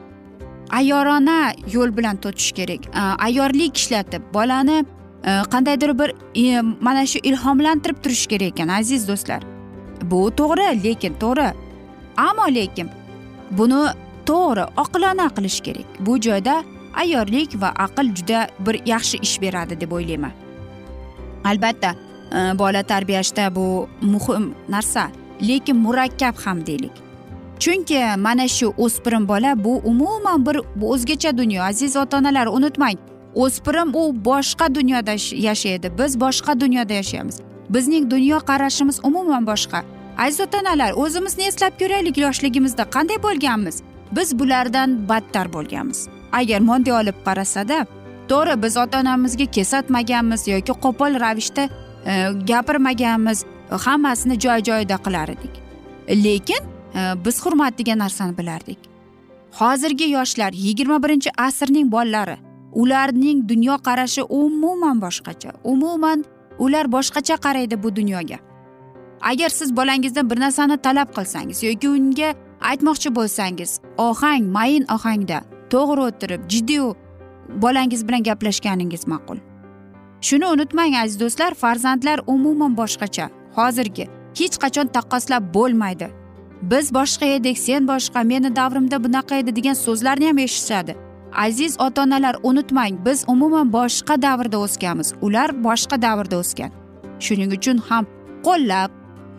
ayyorona 0.71 1.53
yo'l 1.73 1.97
bilan 1.97 2.17
to'tish 2.17 2.51
kerak. 2.51 2.81
Ayyorlik 3.19 3.77
ishlatib 3.77 4.21
bolani 4.33 4.85
qandaydir 5.23 5.99
bir 5.99 6.09
e, 6.35 6.61
mana 6.81 7.05
shu 7.05 7.19
ilhomlantirib 7.23 7.97
turish 8.03 8.27
kerak 8.27 8.53
ekan 8.53 8.67
aziz 8.67 9.07
do'stlar. 9.07 9.41
Bu 10.11 10.31
to'g'ri 10.39 10.83
lekin 10.83 11.13
to'g'ri. 11.23 11.53
Ammo 12.17 12.47
lekin 12.55 12.89
buni 13.51 13.81
to'g'ri 14.25 14.65
oqilona 14.83 15.27
qilish 15.35 15.59
kerak. 15.61 15.87
Bu 15.99 16.21
joyda 16.21 16.63
ayyorlik 16.93 17.61
va 17.61 17.69
aql 17.85 18.15
juda 18.15 18.47
bir 18.59 18.75
yaxshi 18.85 19.17
ish 19.21 19.41
beradi 19.41 19.81
deb 19.81 19.91
o'ylayman. 19.91 20.31
Albatta 21.45 21.95
bola 22.59 22.83
tarbiyalashda 22.83 23.55
bu 23.55 23.87
muhim 24.01 24.53
narsa 24.69 25.11
lekin 25.41 25.77
murakkab 25.77 26.35
ham 26.45 26.65
deylik. 26.65 26.91
Chunki 27.61 27.99
mana 28.17 28.47
shu 28.47 28.73
o'spirin 28.77 29.27
bola 29.27 29.63
bu 29.63 29.73
umuman 29.77 30.45
bir 30.45 30.57
o'zgacha 30.81 31.37
dunyo 31.37 31.63
aziz 31.63 31.95
ota 31.95 32.17
onalar 32.17 32.47
unutmang. 32.47 32.97
O'spirim 33.35 33.89
u 33.95 34.25
boshqa 34.25 34.75
dunyoda 34.75 35.13
yashaydi. 35.47 35.91
Biz 35.97 36.19
boshqa 36.19 36.59
dunyoda 36.59 36.93
yashaymiz. 36.93 37.39
Bizning 37.69 38.11
dunyo 38.11 38.37
qarashimiz 38.49 38.99
umuman 39.03 39.47
boshqa. 39.47 39.83
Aziz 40.17 40.39
ota 40.39 40.57
onalar 40.61 40.91
o'zimizni 40.91 41.43
eslab 41.43 41.73
ko'raylik 41.79 42.17
yoshligimizda? 42.17 42.83
Qanday 42.95 43.23
bo'lganmiz? 43.23 43.75
Biz 44.11 44.39
bulardan 44.39 45.09
battar 45.09 45.53
bo'lganmiz. 45.53 46.07
Agar 46.31 46.59
monday 46.59 46.93
olib 46.93 47.17
qarasada 47.25 47.85
to'g'ri 48.29 48.63
biz 48.63 48.77
ota 48.77 48.99
onamizga 48.99 49.45
kesatmaganmiz 49.45 50.47
yoki 50.47 50.73
qo'pol 50.83 51.19
ravishda 51.23 51.63
e, 52.05 52.13
gapirmaganmiz 52.49 53.45
hammasini 53.85 54.39
joy 54.39 54.59
joyida 54.69 54.97
qilar 55.05 55.29
edik. 55.35 55.53
Lekin 56.25 56.70
Э, 56.95 57.25
biz 57.25 57.45
hurmat 57.45 57.77
degan 57.79 57.99
narsani 57.99 58.37
bilardik. 58.37 58.77
Hozirgi 59.51 60.09
yoshlar 60.09 60.51
yigirma 60.53 61.03
birinchi 61.03 61.29
asrning 61.37 61.91
bolalari 61.91 62.37
ularning 62.73 63.49
dunyo 63.49 63.77
qarashi 63.77 64.23
umuman 64.23 65.01
boshqacha. 65.01 65.51
Umuman 65.63 66.25
ular 66.59 66.91
boshqacha 66.91 67.35
qaraydi 67.35 67.83
bu 67.83 67.95
dunyoga. 67.95 68.37
Agar 69.21 69.49
siz 69.49 69.75
bolangizdan 69.77 70.29
bir 70.29 70.39
narsani 70.39 70.77
talab 70.77 71.09
qilsangiz 71.15 71.63
yoki 71.63 71.89
unga 71.89 72.33
aytmoqchi 72.61 73.15
bo'lsangiz 73.15 73.79
ohang 73.97 74.43
mayin 74.43 74.85
ohangda 74.95 75.41
to'g'ri 75.69 76.01
o'tirib 76.09 76.41
jiddiy 76.49 76.93
bolangiz 77.63 78.07
bilan 78.07 78.23
gaplashganingiz 78.23 79.07
ma'qul. 79.07 79.37
Shuni 80.21 80.45
unutmang 80.45 80.95
aziz 80.95 81.19
do'stlar 81.19 81.53
farzandlar 81.53 82.19
umuman 82.27 82.77
boshqacha. 82.77 83.29
Hozirgi 83.55 84.05
hech 84.39 84.55
qachon 84.63 84.87
taqqoslab 84.95 85.53
bo'lmaydi. 85.53 86.20
Biz 86.61 86.93
boshqa 86.93 87.25
edik 87.25 87.57
sen 87.57 87.87
boshqa 87.87 88.23
meni 88.23 88.55
davrimda 88.55 89.03
bunaqa 89.03 89.35
edi 89.35 89.55
degan 89.55 89.73
so'zlarni 89.73 90.27
ham 90.27 90.37
eshitishadi. 90.37 90.95
Aziz 91.33 91.79
ota 91.79 92.01
onalar 92.03 92.35
unutmang 92.43 93.05
biz 93.05 93.23
umuman 93.27 93.73
boshqa 93.73 94.21
davrda 94.21 94.57
o'sganmiz. 94.57 95.13
Ular 95.21 95.63
boshqa 95.63 96.01
davrda 96.01 96.35
o'sgan. 96.37 96.71
Shuning 97.19 97.51
uchun 97.57 97.77
ham 97.77 98.05
qo'llab 98.43 98.89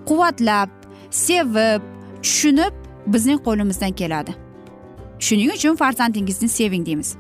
quvvatlab 0.09 0.69
sevib 1.11 1.83
tushunib 2.23 2.75
bizning 3.07 3.39
qo'limizdan 3.47 3.93
keladi. 4.01 4.33
Shuning 5.19 5.51
uchun 5.57 5.77
farzandingizni 5.77 6.49
seving 6.49 6.87
deymiz. 6.87 7.17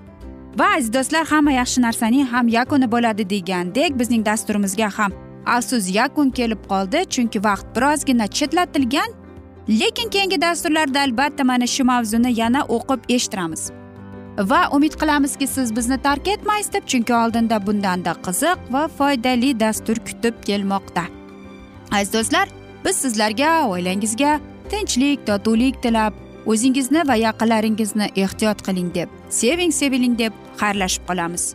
Va 0.58 0.66
aziz 0.76 0.92
do'stlar 0.92 1.24
hamma 1.32 1.52
yaxshi 1.52 1.82
narsaning 1.82 2.26
ham 2.32 2.48
yakuni 2.48 2.92
bo'ladi 2.94 3.30
degandek 3.30 3.98
bizning 4.00 4.26
dasturimizga 4.26 4.88
ham 4.98 5.12
afsus 5.46 5.94
yakun 5.94 6.30
kelib 6.30 6.60
qoldi. 6.70 6.98
Chunki 7.14 7.44
vaqt 7.44 7.66
birozgina 7.76 8.26
chetlatilgan 8.26 9.10
lekin 9.68 10.08
keyingi 10.08 10.40
dasturlarda 10.40 11.00
albatta 11.00 11.44
mana 11.44 11.66
shu 11.66 11.84
mavzuni 11.84 12.40
yana 12.40 12.62
o'qib 12.62 13.00
eshittiramiz. 13.08 13.70
Va 14.38 14.68
umid 14.72 14.92
qilamizki 15.00 15.46
siz 15.46 15.76
bizni 15.76 16.02
tark 16.02 16.28
etmaysiz 16.28 16.72
deb 16.72 16.86
chunki 16.86 17.14
oldinda 17.14 17.66
bundanda 17.66 18.12
qiziq 18.26 18.58
va 18.70 18.88
foydali 18.88 19.60
dastur 19.60 19.96
kutib 19.96 20.34
kelmoqda. 20.46 21.04
Aziz 21.92 22.12
do'stlar 22.14 22.48
biz 22.84 22.96
sizlarga 22.96 23.68
oilangizga 23.68 24.40
tinchlik 24.70 25.26
totuvlik 25.26 25.82
tilab 25.82 26.12
o'zingizni 26.46 27.08
va 27.08 27.14
yaqinlaringizni 27.14 28.06
ehtiyot 28.16 28.62
qiling 28.66 28.94
deb 28.94 29.08
seving 29.30 29.72
seviling 29.72 30.18
deb 30.18 30.32
xayrlashib 30.60 31.04
qolamiz. 31.08 31.54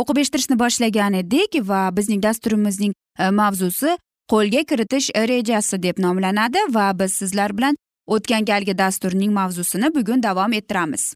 o'qib 0.00 0.18
eshittirishni 0.22 0.56
boshlagan 0.62 1.14
edik 1.22 1.58
va 1.70 1.82
bizning 1.96 2.22
dasturimizning 2.22 2.92
e, 3.18 3.30
mavzusi 3.40 3.96
qo'lga 4.32 4.62
kiritish 4.70 5.08
rejasi 5.30 5.82
deb 5.82 5.98
nomlanadi 6.04 6.60
va 6.76 6.86
biz 6.98 7.12
sizlar 7.20 7.56
bilan 7.58 7.76
o'tgan 8.14 8.44
galgi 8.50 8.78
dasturning 8.78 9.32
mavzusini 9.32 9.94
bugun 9.94 10.22
davom 10.22 10.52
ettiramiz. 10.52 11.14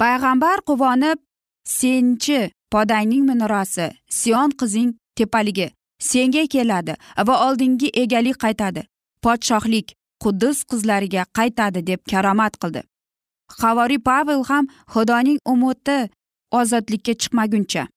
Payg'ambar 0.00 0.58
quvonib 0.68 1.18
senchi 1.64 2.50
podangning 2.72 3.24
minorasi 3.30 3.86
sion 4.20 4.50
qizing 4.60 4.90
tepaligi 5.16 5.68
senga 6.10 6.44
keladi 6.54 6.94
va 7.28 7.34
oldingi 7.46 7.88
egalik 8.02 8.38
qaytadi 8.44 8.82
podshohlik 9.24 9.94
quddus 10.22 10.58
qizlariga 10.70 11.22
qaytadi 11.38 11.80
deb 11.90 12.00
karomat 12.10 12.54
qildi. 12.62 12.82
Havoriy 13.62 14.00
pavel 14.08 14.44
ham 14.50 14.64
xudoning 14.92 15.38
umoti 15.52 15.98
ozodlikka 16.50 17.12
chiqmaguncha. 17.14 17.88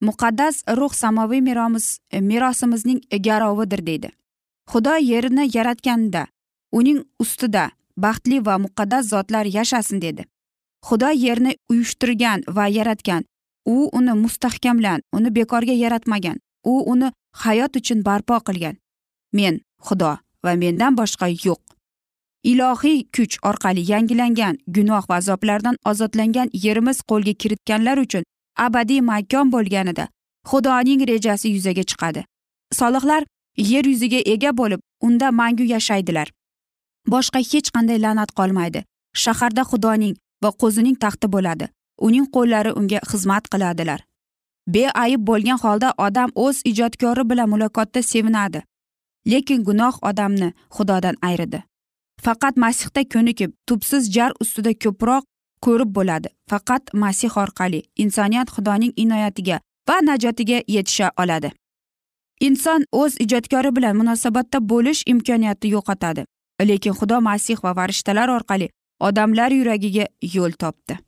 Muqaddas 0.00 0.64
ruh 0.76 0.92
samoviy 0.92 1.40
meromiz 1.40 1.98
merosimizning 2.12 3.00
garovidir 3.26 3.86
deydi. 3.86 4.10
Xudo 4.70 4.94
yerni 4.96 5.44
yaratganda 5.56 6.26
uning 6.72 7.00
ustida 7.18 7.70
baxtli 7.96 8.46
va 8.46 8.58
muqaddas 8.58 9.04
zotlar 9.12 9.46
yashasin 9.46 10.00
dedi. 10.02 10.24
Xudo 10.86 11.10
yerni 11.24 11.56
uyushtirgan 11.70 12.44
va 12.56 12.66
yaratgan 12.68 13.24
u 13.66 13.88
uni 13.92 14.14
mustahkamlan 14.22 15.00
uni 15.12 15.30
bekorga 15.30 15.72
yaratmagan 15.72 16.38
u 16.64 16.82
uni 16.92 17.12
hayot 17.42 17.76
uchun 17.76 18.02
barpo 18.04 18.40
qilgan. 18.46 18.76
Men 19.32 19.60
xudo 19.86 20.18
va 20.44 20.52
mendan 20.56 20.96
boshqa 20.96 21.26
yo'q. 21.46 21.60
Ilohiy 22.44 23.04
kuch 23.16 23.38
orqali 23.42 23.82
yangilangan 23.92 24.58
gunoh 24.66 25.04
va 25.10 25.16
azoblardan 25.16 25.76
ozodlangan 25.84 26.48
yerimiz 26.52 26.98
qo'lga 27.10 27.34
kiritganlar 27.42 27.98
uchun 27.98 28.24
abadiy 28.56 29.00
makon 29.00 29.52
bo'lganida 29.52 30.08
xudoning 30.50 31.00
rejasi 31.12 31.48
yuzaga 31.48 31.84
chiqadi. 31.90 32.24
Solihlar 32.72 33.22
yer 33.56 33.84
yuziga 33.84 34.20
ega 34.34 34.50
bo'lib 34.56 34.80
unda 35.00 35.30
mangu 35.30 35.64
yashaydilar. 35.74 36.28
Boshqa 37.12 37.38
hech 37.50 37.68
qanday 37.74 37.98
la'nat 38.04 38.30
qolmaydi. 38.38 38.84
Shaharda 39.22 39.62
xudoning 39.70 40.14
va 40.42 40.50
qo'zining 40.60 40.96
taxti 41.04 41.26
bo'ladi. 41.34 41.68
Uning 42.06 42.26
qo'llari 42.34 42.70
unga 42.78 43.00
xizmat 43.10 43.44
qiladilar. 43.52 44.00
Beayb 44.74 45.20
bo'lgan 45.30 45.58
holda 45.64 45.88
odam 46.06 46.30
o'z 46.34 46.56
ijodkori 46.70 47.24
bilan 47.30 47.48
muloqotda 47.52 48.00
sevinadi. 48.02 48.60
Lekin 49.30 49.64
gunoh 49.64 49.94
odamni 50.10 50.48
xudodan 50.76 51.16
ayridi 51.28 51.69
faqat 52.26 52.56
masihda 52.64 53.02
ko'nikib 53.14 53.50
tubsiz 53.68 54.12
jar 54.14 54.32
ustida 54.42 54.72
ko'proq 54.84 55.24
ko'rib 55.64 55.90
bo'ladi. 55.98 56.28
Faqat 56.50 56.82
masih 57.02 57.32
orqali 57.42 57.80
insoniyat 58.04 58.48
xudoning 58.54 58.92
inoyatiga 58.96 59.60
va 59.88 59.96
najotiga 60.08 60.58
yetisha 60.76 61.10
oladi. 61.22 61.50
Inson 62.40 62.84
o'z 62.92 63.12
ijodkori 63.24 63.70
bilan 63.76 63.96
munosabatda 64.00 64.58
bo'lish 64.72 65.00
imkoniyatini 65.12 65.72
yo'qotadi. 65.76 66.24
Lekin 66.70 66.94
xudo 66.98 67.20
masih 67.20 67.58
va 67.64 67.74
farishtalar 67.78 68.28
orqali 68.38 68.68
odamlar 69.08 69.50
yuragiga 69.58 70.06
yo'l 70.34 70.52
topdi. 70.62 70.98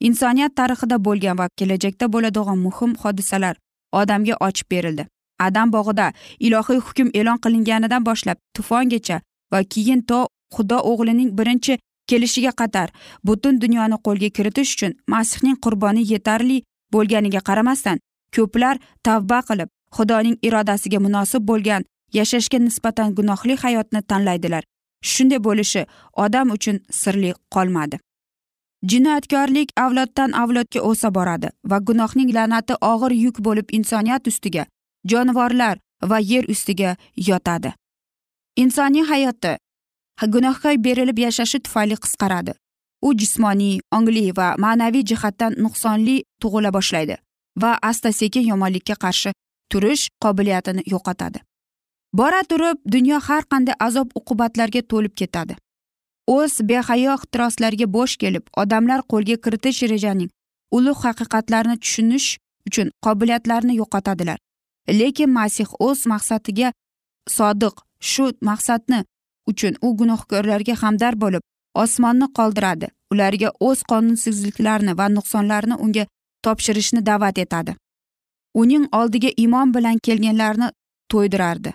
Insoniyat 0.00 0.52
tarixida 0.58 0.96
bo'lgan 1.06 1.38
va 1.38 1.46
kelajakda 1.58 2.06
bo'ladigan 2.14 2.58
muhim 2.66 2.92
hodisalar 3.02 3.54
odamga 4.00 4.34
ochib 4.46 4.70
berildi. 4.70 5.06
Adam 5.46 5.72
bog'ida 5.72 6.06
ilohiy 6.46 6.80
hukm 6.86 7.08
e'lon 7.18 7.38
qilinganidan 7.44 8.02
boshlab 8.08 8.38
tufongacha 8.54 9.20
va 9.52 9.60
keyin 9.72 10.00
to 10.08 10.20
xudo 10.54 10.78
o'g'lining 10.90 11.30
birinchi 11.38 11.78
kelishiga 12.10 12.52
qadar 12.60 12.88
butun 13.26 13.60
dunyoni 13.62 13.96
qo'lga 14.06 14.28
kiritish 14.36 14.70
uchun 14.76 14.92
masihning 15.14 15.56
qurboni 15.64 16.02
yetarli 16.12 16.58
bo'lganiga 16.92 17.40
qaramasdan 17.48 17.98
ko'plar 18.36 18.76
tavba 19.06 19.38
qilib 19.48 19.68
xudoning 19.96 20.36
irodasiga 20.46 20.98
munosib 21.06 21.42
bo'lgan 21.50 21.82
yashashga 22.18 22.58
nisbatan 22.58 23.14
gunohli 23.14 23.56
hayotni 23.62 24.02
tanlaydilar. 24.10 24.62
Shunday 25.10 25.40
bo'lishi 25.46 25.82
odam 26.24 26.50
uchun 26.56 26.80
sirli 26.90 27.32
qolmadi. 27.54 27.98
Jinoyatkorlik 28.90 29.68
avloddan 29.84 30.32
avlodga 30.42 30.80
o'sa 30.90 31.08
boradi 31.14 31.48
va 31.70 31.78
gunohning 31.88 32.30
la'nati 32.36 32.74
og'ir 32.92 33.12
yuk 33.24 33.36
bo'lib 33.46 33.68
insoniyat 33.78 34.26
ustiga 34.30 34.64
jonivorlar 35.10 35.78
va 36.10 36.18
yer 36.32 36.44
ustiga 36.54 36.96
yotadi. 37.28 37.72
Insoniy 38.62 39.04
hayoti 39.10 39.56
gunohga 40.26 40.76
berilib 40.84 41.18
yashashi 41.18 41.58
tufayli 41.60 41.96
qisqaradi. 41.96 42.52
U 43.02 43.14
jismoniy 43.14 43.80
ongli 43.96 44.32
va 44.36 44.54
ma'naviy 44.58 45.04
jihatdan 45.10 45.52
nuqsonli 45.64 46.16
tug'ila 46.42 46.70
boshlaydi 46.76 47.16
va 47.62 47.78
asta 47.82 48.12
sekin 48.12 48.44
yomonlikka 48.50 48.94
qarshi 49.04 49.30
turish 49.70 50.08
qobiliyatini 50.22 50.82
yo'qotadi. 50.92 51.38
Bora 52.12 52.42
turib 52.50 52.78
dunyo 52.94 53.18
har 53.28 53.44
qanday 53.52 53.74
azob 53.86 54.08
uqubatlarga 54.18 54.82
to'lib 54.90 55.14
ketadi. 55.20 55.54
O'z 56.36 56.54
behayo 56.68 57.14
ehtiroslarga 57.18 57.86
bo'sh 57.96 58.16
kelib 58.22 58.44
odamlar 58.62 59.00
qo'lga 59.12 59.36
kiritish 59.44 59.82
rejaning 59.92 60.30
ulug' 60.76 61.02
haqiqatlarini 61.06 61.76
tushunish 61.82 62.28
uchun 62.68 62.88
qobiliyatlarini 63.04 63.74
yo'qotadilar. 63.80 64.38
Lekin 65.00 65.30
masih 65.38 65.68
o'z 65.86 66.00
maqsadiga 66.12 66.72
sodiq 67.36 67.74
shu 68.10 68.24
maqsadni 68.48 69.00
uchun 69.50 69.74
u 69.86 69.96
gunohkorlarga 70.00 70.74
hamdard 70.82 71.18
bo'lib 71.24 71.42
osmonni 71.84 72.26
qoldiradi. 72.38 72.88
Ularga 73.12 73.50
o'z 73.68 73.82
qonunsizliklarini 73.90 74.94
va 75.00 75.06
nuqsonlarini 75.16 75.76
unga 75.84 76.04
topshirishni 76.44 77.00
da'vat 77.10 77.38
etadi. 77.44 77.74
Uning 78.62 78.84
oldiga 79.00 79.30
iymon 79.42 79.74
bilan 79.76 79.98
kelganlarni 80.06 80.68
to'ydirardi. 81.12 81.72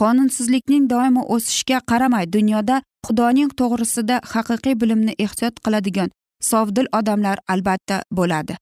Qonunsizlikning 0.00 0.90
doimo 0.92 1.22
o'sishiga 1.34 1.78
qaramay 1.90 2.26
dunyoda 2.36 2.76
xudoning 3.06 3.50
to'g'risida 3.60 4.20
haqiqiy 4.32 4.74
bilimni 4.82 5.14
ehtiyot 5.24 5.54
qiladigan 5.64 6.12
sovdil 6.50 6.86
odamlar 6.98 7.38
albatta 7.54 8.02
bo'ladi. 8.18 8.54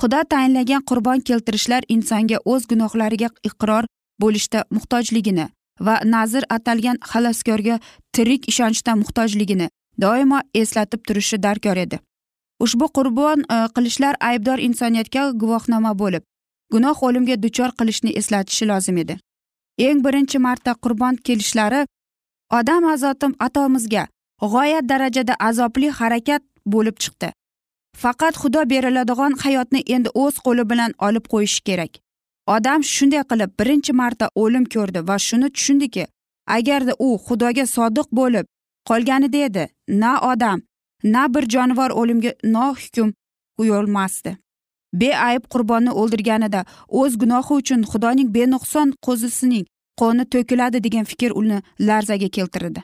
Xudo 0.00 0.20
tayinlagan 0.32 0.82
qurbon 0.90 1.24
keltirishlar 1.28 1.82
insonga 1.94 2.38
o'z 2.52 2.68
gunohlariga 2.72 3.28
iqror 3.48 3.84
bo'lishda 4.22 4.60
muhtojligini 4.76 5.46
va 5.86 6.00
nazr 6.14 6.44
atalgan 6.56 6.98
xaloskorga 7.10 7.76
tirik 8.14 8.48
ishonchda 8.52 8.96
muhtojligini 9.02 9.68
doimo 10.04 10.40
eslatib 10.54 11.00
turishi 11.06 11.38
darkor 11.46 11.76
edi. 11.84 11.98
Ushbu 12.64 12.86
qurbon 12.96 13.44
e, 13.54 13.56
qilishlar 13.74 14.14
aybdor 14.30 14.58
insoniyatga 14.68 15.30
guvohnoma 15.42 15.92
bo'lib 16.02 16.24
gunoh 16.72 17.02
o'limga 17.06 17.36
duchor 17.42 17.70
qilishni 17.78 18.12
eslatishi 18.20 18.68
lozim 18.70 18.98
edi. 19.02 19.18
Eng 19.86 20.04
birinchi 20.04 20.38
marta 20.46 20.74
qurbon 20.84 21.16
kelishlari 21.26 21.82
odam 22.58 22.84
azoti 22.94 23.26
atomizga 23.46 24.06
g'oyat 24.52 24.88
darajada 24.92 25.34
azobli 25.48 25.88
harakat 25.98 26.42
bo'lib 26.74 26.96
chiqdi. 27.02 27.32
Faqat 28.02 28.34
xudo 28.42 28.62
beriladigan 28.72 29.32
hayotni 29.42 29.80
endi 29.94 30.10
o'z 30.22 30.36
qo'li 30.46 30.64
bilan 30.70 30.92
olib 31.06 31.24
qo'yishi 31.32 31.60
kerak. 31.68 31.92
Odam 32.56 32.80
shunday 32.94 33.22
qilib 33.30 33.50
birinchi 33.60 33.92
marta 34.00 34.26
o'lim 34.42 34.64
ko'rdi 34.74 35.00
va 35.08 35.16
shuni 35.28 35.48
tushundiki 35.56 36.04
agarda 36.56 36.92
u 37.06 37.08
xudoga 37.26 37.64
sodiq 37.76 38.08
bo'lib 38.18 38.46
qolganida 38.88 39.40
edi 39.48 39.64
na 40.02 40.12
odam 40.32 40.58
na 41.14 41.22
bir 41.34 41.44
jonivor 41.54 41.90
o'limga 42.00 42.32
nohukm 42.44 43.12
yo'lmasdi. 43.70 44.36
Beayb 45.00 45.44
qurbonni 45.52 45.92
o'ldirganida 46.00 46.64
o'z 47.00 47.16
gunohi 47.22 47.54
uchun 47.60 47.82
xudoning 47.92 48.28
benuqson 48.36 48.94
qo'zisining 49.06 49.64
qoni 50.00 50.24
to'kiladi 50.32 50.78
degan 50.86 51.04
fikr 51.10 51.30
uni 51.40 51.58
larzaga 51.88 52.28
keltirdi. 52.36 52.80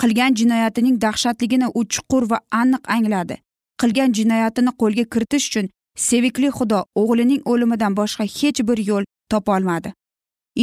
Qilgan 0.00 0.32
jinoyatining 0.40 0.96
dahshatligini 1.04 1.68
u 1.78 1.80
chuqur 1.94 2.30
va 2.30 2.38
aniq 2.60 2.82
angladi. 2.96 3.36
Qilgan 3.80 4.10
jinoyatini 4.18 4.72
qo'lga 4.80 5.04
kiritish 5.12 5.46
uchun 5.50 5.66
sevikli 6.06 6.50
xudo 6.58 6.80
o'g'lining 7.02 7.42
o'limidan 7.52 7.92
boshqa 8.00 8.24
hech 8.38 8.60
bir 8.68 8.78
yo'l 8.90 9.04
topolmadi 9.32 9.92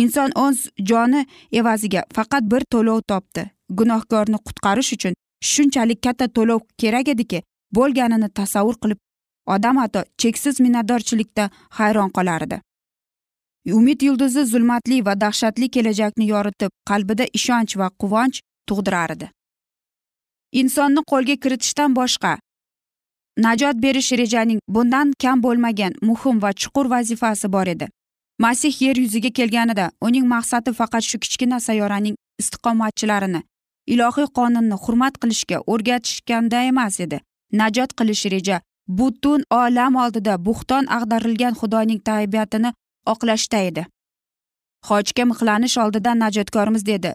inson 0.02 0.32
o'z 0.46 0.58
joni 0.90 1.26
evaziga 1.60 2.02
faqat 2.16 2.44
bir 2.52 2.64
to'lov 2.74 3.02
topdi. 3.12 3.44
Gunohkorni 3.80 4.38
qutqarish 4.48 4.92
uchun 4.96 5.14
shunchalik 5.52 6.00
katta 6.06 6.28
to'lov 6.38 6.60
kerak 6.82 7.08
ediki 7.14 7.42
bo'lganini 7.78 8.30
tasavvur 8.40 8.76
qilib 8.84 9.00
odam 9.56 9.78
hatto 9.82 10.04
cheksiz 10.22 10.60
minnatdorchilikda 10.66 11.50
hayron 11.80 12.10
qolar 12.18 12.42
edi 12.48 12.58
umid 13.80 14.02
yulduzi 14.08 14.46
zulmatli 14.46 15.06
va 15.06 15.14
dahshatli 15.22 15.70
kelajakni 15.76 16.26
yoritib 16.34 16.72
qalbida 16.90 17.26
ishonch 17.40 17.78
va 17.82 17.88
quvonch 18.02 18.38
tug'dirardi. 18.70 19.30
Insonni 20.62 21.02
qo'lga 21.12 21.36
kiritishdan 21.44 21.96
boshqa 22.00 22.32
najot 23.38 23.76
berish 23.82 24.12
rejaning 24.12 24.60
bundan 24.68 25.14
kam 25.22 25.44
bo'lmagan 25.44 25.94
muhim 26.02 26.42
va 26.42 26.52
chuqur 26.54 26.90
vazifasi 26.90 27.52
bor 27.54 27.68
edi. 27.68 27.88
Masih 28.40 28.82
yer 28.82 28.96
yuziga 28.96 29.30
kelganida 29.30 29.92
uning 30.02 30.28
maqsadi 30.28 30.74
faqat 30.74 31.04
shu 31.10 31.20
kichkina 31.20 31.60
sayyoraning 31.60 32.16
istiqomatchilarini 32.42 33.42
ilohiy 33.94 34.28
qonunni 34.38 34.78
hurmat 34.84 35.18
qilishga 35.22 35.58
o'rgatishganda 35.74 36.62
emas 36.72 37.00
edi. 37.06 37.20
Najot 37.62 37.92
qilish 38.00 38.26
reja 38.34 38.62
butun 38.88 39.44
olam 39.52 39.96
oldida 40.04 40.34
bo'xton 40.48 40.88
ag'darilgan 40.98 41.54
xudoning 41.62 42.00
tabiatini 42.10 42.74
oqlashda 43.14 43.60
edi. 43.70 43.86
Xochga 44.88 45.24
mixlanish 45.32 45.78
oldidan 45.84 46.20
najotkorimiz 46.26 46.86
dedi. 46.86 47.12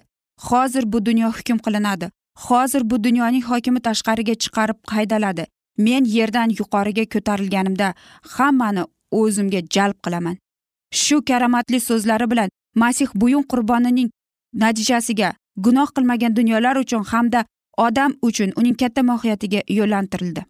Hozir 0.48 0.92
bu 0.92 1.06
dunyo 1.06 1.28
hukm 1.37 1.59
qilinadi. 1.64 2.11
Hozir 2.46 2.83
bu 2.90 3.04
dunyoning 3.04 3.44
hokimi 3.50 3.80
tashqariga 3.88 4.35
chiqarib 4.42 4.78
haydaladi 4.94 5.46
men 5.78 6.04
yerdan 6.04 6.50
yuqoriga 6.59 7.04
ko'tarilganimda 7.14 7.94
hammani 8.37 8.85
o'zimga 9.11 9.61
jalb 9.74 9.96
qilaman. 10.04 10.37
Shu 11.02 11.24
karomatli 11.24 11.80
so'zlari 11.80 12.30
bilan 12.30 12.48
masih 12.74 13.09
buyun 13.14 13.42
qurbonining 13.42 14.11
natijasiga 14.54 15.33
gunoh 15.56 15.88
qilmagan 15.96 16.37
dunyolar 16.37 16.76
uchun 16.76 17.04
hamda 17.04 17.44
odam 17.87 18.12
uchun 18.22 18.52
uning 18.56 18.76
katta 18.80 19.02
mohiyatiga 19.02 19.61
yo'llantirildi. 19.78 20.42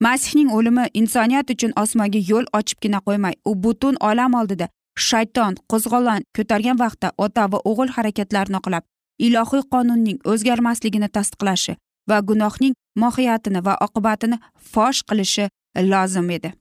Masihning 0.00 0.50
o'limi 0.56 0.84
insoniyat 0.94 1.50
uchun 1.50 1.72
osmonga 1.82 2.20
yo'l 2.30 2.46
ochibgina 2.58 2.98
qo'ymay 3.06 3.34
u 3.44 3.54
butun 3.62 3.96
olam 4.10 4.34
oldida 4.40 4.68
shayton 5.08 5.54
qo'zg'olon 5.70 6.22
ko'targan 6.36 6.78
vaqtda 6.82 7.08
ota 7.24 7.46
va 7.52 7.58
o'g'il 7.70 7.90
harakatlarini 7.96 8.58
oqlab 8.60 8.84
ilohiy 9.26 9.62
qonunning 9.74 10.18
o'zgarmasligini 10.32 11.08
tasdiqlashi 11.16 11.76
va 12.10 12.18
gunohning 12.28 12.74
mohiyatini 13.02 13.64
va 13.66 13.74
oqibatini 13.86 14.38
fosh 14.72 15.00
qilishi 15.08 15.48
lozim 15.92 16.30
edi. 16.36 16.52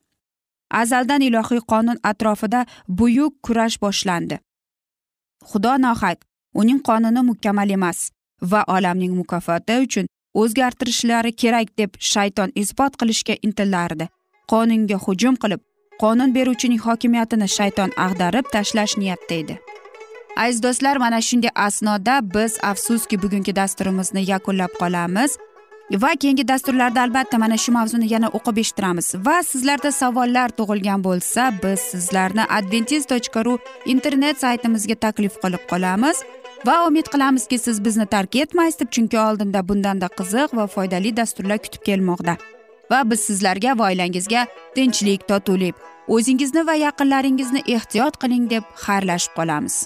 Azaldan 0.82 1.22
ilohiy 1.22 1.62
qonun 1.72 1.98
atrofida 2.04 2.66
buyuk 2.88 3.34
kurash 3.46 3.78
boshlandi. 3.84 4.40
Xudo 5.50 5.74
nohaq 5.86 6.20
uning 6.60 6.80
qonuni 6.88 7.22
mukammal 7.30 7.70
emas 7.78 8.00
va 8.52 8.62
olamning 8.76 9.14
mukofoti 9.20 9.80
uchun 9.86 10.06
o'zgartirishlari 10.42 11.32
kerak 11.42 11.68
deb 11.80 11.92
shayton 12.12 12.52
isbot 12.62 12.94
qilishga 13.00 13.36
intilardi. 13.48 14.06
Qonunga 14.52 14.98
hujum 15.06 15.36
qilib 15.44 15.62
qonun 16.02 16.34
beruvchining 16.36 16.82
hokimiyatini 16.88 17.48
shayton 17.58 17.92
ag'darib 18.06 18.46
tashlash 18.54 18.98
niyatida 19.02 19.36
edi. 19.42 19.56
Aziz 20.44 20.64
do'stlar 20.64 20.98
mana 21.04 21.20
shunday 21.28 21.52
asnoda 21.68 22.16
biz 22.36 22.58
afsuski 22.72 23.16
bugungi 23.24 23.56
dasturimizni 23.56 24.22
yakunlab 24.32 24.74
qolamiz. 24.82 25.32
Va 25.96 26.16
keyingi 26.16 26.48
dasturlarda 26.48 27.02
albatta 27.02 27.38
mana 27.38 27.58
shu 27.58 27.72
mavzuni 27.72 28.14
yana 28.14 28.28
o'qib 28.28 28.58
eshittiramiz. 28.64 29.14
Va 29.28 29.44
sizlarda 29.44 29.92
savollar 29.92 30.50
tug'ilgan 30.60 31.04
bo'lsa 31.04 31.52
biz 31.64 31.80
sizlarni 31.80 32.44
adventis 32.58 33.06
tochka 33.12 33.46
ru 33.46 33.58
internet 33.86 34.44
saytimizga 34.44 34.96
taklif 34.96 35.40
qilib 35.44 35.64
qolamiz. 35.72 36.24
Va 36.68 36.76
umid 36.88 37.08
qilamizki 37.14 37.60
siz 37.60 37.84
bizni 37.86 38.06
tark 38.06 38.36
etmaysiz 38.36 38.80
deb 38.80 38.92
chunki 38.92 39.20
oldinda 39.20 39.68
bundanda 39.70 40.08
qiziq 40.20 40.56
va 40.60 40.68
foydali 40.68 41.18
dasturlar 41.18 41.58
kutib 41.58 41.84
kelmoqda. 41.90 42.38
Va 42.92 43.04
biz 43.10 43.20
sizlarga 43.20 43.80
va 43.80 43.92
oilangizga 43.92 44.48
tinchlik 44.76 45.28
totuvlik 45.28 45.76
o'zingizni 46.08 46.68
va 46.68 46.76
yaqinlaringizni 46.86 47.62
ehtiyot 47.76 48.20
qiling 48.24 48.50
deb 48.50 48.64
xayrlashib 48.86 49.34
qolamiz. 49.40 49.86